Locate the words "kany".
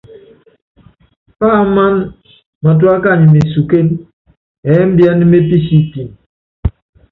3.03-3.23